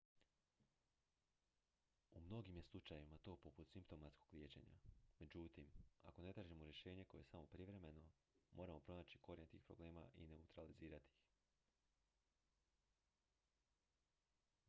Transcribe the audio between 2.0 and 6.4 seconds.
u mnogim je slučajevima to poput simptomatskog liječenja međutim ako ne